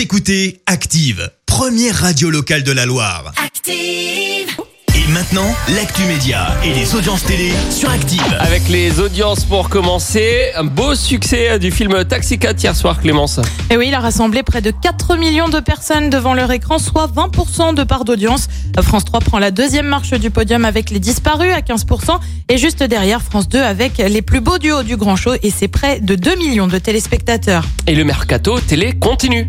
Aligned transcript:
Vous 0.00 0.04
écoutez 0.04 0.62
Active, 0.64 1.30
première 1.44 1.94
radio 1.94 2.30
locale 2.30 2.62
de 2.62 2.72
la 2.72 2.86
Loire. 2.86 3.34
Active. 3.36 4.48
Et 4.96 5.12
maintenant, 5.12 5.54
l'actu 5.74 6.04
média 6.04 6.56
et 6.64 6.72
les 6.72 6.94
audiences 6.94 7.22
télé 7.24 7.52
sur 7.70 7.90
Active. 7.90 8.34
Avec 8.38 8.66
les 8.70 8.98
audiences 8.98 9.44
pour 9.44 9.68
commencer, 9.68 10.52
un 10.56 10.64
beau 10.64 10.94
succès 10.94 11.58
du 11.58 11.70
film 11.70 12.02
Taxi 12.06 12.38
4 12.38 12.62
hier 12.62 12.74
soir 12.74 12.98
Clémence. 13.02 13.40
Et 13.68 13.76
oui, 13.76 13.88
il 13.88 13.94
a 13.94 14.00
rassemblé 14.00 14.42
près 14.42 14.62
de 14.62 14.70
4 14.70 15.18
millions 15.18 15.50
de 15.50 15.60
personnes 15.60 16.08
devant 16.08 16.32
leur 16.32 16.50
écran, 16.50 16.78
soit 16.78 17.12
20% 17.14 17.74
de 17.74 17.82
part 17.82 18.06
d'audience. 18.06 18.48
France 18.80 19.04
3 19.04 19.20
prend 19.20 19.38
la 19.38 19.50
deuxième 19.50 19.86
marche 19.86 20.14
du 20.14 20.30
podium 20.30 20.64
avec 20.64 20.88
Les 20.88 21.00
Disparus 21.00 21.52
à 21.52 21.60
15%. 21.60 22.18
Et 22.48 22.56
juste 22.56 22.82
derrière, 22.82 23.20
France 23.20 23.50
2 23.50 23.58
avec 23.58 23.98
les 23.98 24.22
plus 24.22 24.40
beaux 24.40 24.56
duos 24.56 24.82
du 24.82 24.96
Grand 24.96 25.16
Show 25.16 25.34
et 25.42 25.50
c'est 25.50 25.68
près 25.68 26.00
de 26.00 26.14
2 26.14 26.36
millions 26.36 26.68
de 26.68 26.78
téléspectateurs. 26.78 27.66
Et 27.86 27.94
le 27.94 28.04
mercato 28.04 28.58
télé 28.60 28.94
continue. 28.98 29.46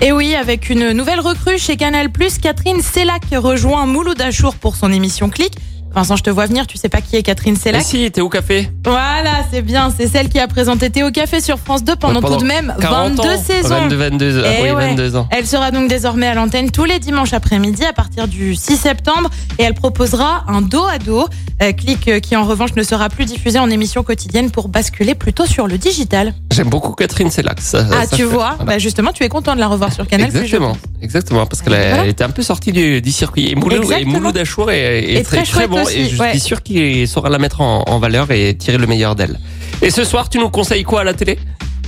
Et 0.00 0.12
oui, 0.12 0.34
avec 0.36 0.70
une 0.70 0.92
nouvelle 0.92 1.20
recrue 1.20 1.58
chez 1.58 1.76
Canal+, 1.76 2.08
Catherine 2.40 2.80
Sellac 2.80 3.22
rejoint 3.32 3.84
Mouloud 3.86 4.20
Achour 4.20 4.54
pour 4.54 4.76
son 4.76 4.92
émission 4.92 5.28
Click. 5.28 5.54
Vincent, 5.92 6.16
je 6.16 6.22
te 6.22 6.30
vois 6.30 6.46
venir, 6.46 6.66
tu 6.66 6.76
sais 6.78 6.88
pas 6.90 7.00
qui 7.00 7.16
est 7.16 7.22
Catherine 7.22 7.56
Sellac 7.56 7.82
si, 7.82 8.12
au 8.20 8.28
café 8.28 8.70
Voilà, 8.84 9.44
c'est 9.50 9.62
bien, 9.62 9.92
c'est 9.96 10.06
celle 10.06 10.28
qui 10.28 10.38
a 10.38 10.46
présenté 10.46 10.90
Théo 10.90 11.10
Café 11.10 11.40
sur 11.40 11.58
France 11.58 11.82
2 11.82 11.96
pendant, 11.96 12.20
tout 12.20 12.36
de 12.36 12.44
même 12.44 12.74
40 12.80 13.16
22 13.16 13.22
ans. 13.28 13.42
saisons. 13.42 13.68
22, 13.68 13.96
22, 13.96 14.42
ah 14.44 14.48
Eh 14.58 14.62
oui, 14.62 14.70
ouais. 14.70 14.88
22 14.90 15.16
ans. 15.16 15.26
Elle 15.32 15.46
sera 15.46 15.70
donc 15.72 15.88
désormais 15.88 16.28
à 16.28 16.34
l'antenne 16.34 16.70
tous 16.70 16.84
les 16.84 16.98
dimanches 17.00 17.32
après-midi 17.32 17.84
à 17.84 17.92
partir 17.92 18.28
du 18.28 18.54
6 18.54 18.76
septembre 18.76 19.30
et 19.58 19.62
elle 19.64 19.74
proposera 19.74 20.44
un 20.46 20.60
dos 20.60 20.84
à 20.84 20.98
dos. 20.98 21.26
Euh, 21.60 21.72
Click 21.72 22.06
euh, 22.06 22.20
qui 22.20 22.36
en 22.36 22.44
revanche 22.44 22.70
ne 22.76 22.82
sera 22.84 23.08
plus 23.08 23.24
diffusé 23.24 23.58
en 23.58 23.68
émission 23.68 24.04
quotidienne 24.04 24.50
pour 24.52 24.68
basculer 24.68 25.16
plutôt 25.16 25.44
sur 25.44 25.66
le 25.66 25.76
digital. 25.76 26.32
J'aime 26.54 26.68
beaucoup 26.68 26.92
Catherine 26.92 27.30
Sellac. 27.32 27.60
ça- 27.60 27.84
ah, 27.90 28.06
ça 28.06 28.16
tu 28.16 28.22
fait- 28.22 28.22
vois, 28.28 28.54
voilà. 28.58 28.64
bah 28.64 28.78
justement, 28.78 29.12
tu 29.12 29.24
es 29.24 29.28
content 29.28 29.54
de 29.56 29.60
la 29.60 29.66
revoir 29.66 29.92
sur 29.92 30.06
Canal+. 30.06 30.28
Exactement, 30.28 30.76
exactement, 31.02 31.46
parce 31.46 31.62
qu'elle 31.62 31.72
Voilà. 31.72 32.06
était 32.06 32.22
un 32.22 32.30
peu 32.30 32.42
sortie 32.42 32.70
du, 32.70 33.02
du 33.02 33.10
circuit. 33.10 33.50
Et 33.50 33.54
Mouloud, 33.56 33.90
et. 33.98 34.04
Mouloud 34.04 34.36
Achour 34.38 34.70
est, 34.70 35.22
très, 35.24 35.42
très 35.42 35.66
bon 35.66 35.82
aussi, 35.82 35.98
et 35.98 36.08
je 36.08 36.20
ouais. 36.20 36.30
suis 36.30 36.40
sûr 36.40 36.62
qu'il 36.62 37.08
saura 37.08 37.28
la 37.28 37.38
mettre 37.38 37.60
en, 37.60 37.82
en 37.88 37.98
valeur 37.98 38.30
et 38.30 38.54
tirer 38.56 38.78
le 38.78 38.86
meilleur 38.86 39.16
d'elle. 39.16 39.38
Et 39.82 39.90
ce 39.90 40.04
soir, 40.04 40.28
tu 40.28 40.38
nous 40.38 40.50
conseilles 40.50 40.84
quoi 40.84 41.00
à 41.00 41.04
la 41.04 41.14
télé? 41.14 41.38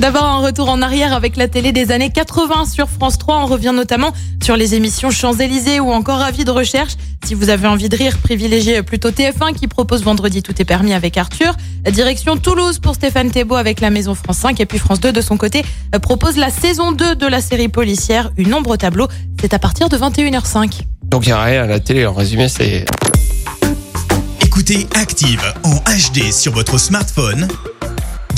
D'abord 0.00 0.24
un 0.24 0.38
retour 0.38 0.70
en 0.70 0.80
arrière 0.80 1.12
avec 1.12 1.36
la 1.36 1.46
télé 1.46 1.72
des 1.72 1.92
années 1.92 2.08
80 2.08 2.64
sur 2.64 2.88
France 2.88 3.18
3. 3.18 3.42
On 3.42 3.46
revient 3.46 3.72
notamment 3.74 4.14
sur 4.42 4.56
les 4.56 4.74
émissions 4.74 5.10
Champs-Élysées 5.10 5.78
ou 5.78 5.90
encore 5.90 6.22
Avis 6.22 6.46
de 6.46 6.50
recherche. 6.50 6.94
Si 7.26 7.34
vous 7.34 7.50
avez 7.50 7.68
envie 7.68 7.90
de 7.90 7.96
rire, 7.98 8.16
privilégiez 8.16 8.82
plutôt 8.82 9.10
TF1 9.10 9.52
qui 9.52 9.68
propose 9.68 10.02
vendredi 10.02 10.42
Tout 10.42 10.54
est 10.58 10.64
permis 10.64 10.94
avec 10.94 11.18
Arthur. 11.18 11.54
Direction 11.84 12.38
Toulouse 12.38 12.78
pour 12.78 12.94
Stéphane 12.94 13.30
Thébault 13.30 13.56
avec 13.56 13.82
la 13.82 13.90
Maison 13.90 14.14
France 14.14 14.38
5. 14.38 14.58
Et 14.60 14.64
puis 14.64 14.78
France 14.78 15.00
2 15.00 15.12
de 15.12 15.20
son 15.20 15.36
côté 15.36 15.66
propose 16.00 16.38
la 16.38 16.48
saison 16.48 16.92
2 16.92 17.16
de 17.16 17.26
la 17.26 17.42
série 17.42 17.68
policière 17.68 18.32
Une 18.38 18.54
ombre 18.54 18.70
au 18.70 18.76
tableau. 18.78 19.06
C'est 19.38 19.52
à 19.52 19.58
partir 19.58 19.90
de 19.90 19.98
21h05. 19.98 20.80
Donc 21.04 21.26
il 21.26 21.28
y 21.28 21.32
a 21.32 21.42
rien 21.42 21.64
à 21.64 21.66
la 21.66 21.78
télé, 21.78 22.06
en 22.06 22.14
résumé, 22.14 22.48
c'est... 22.48 22.86
Écoutez 24.40 24.86
Active 24.94 25.42
en 25.62 25.74
HD 25.74 26.32
sur 26.32 26.52
votre 26.52 26.78
smartphone, 26.78 27.48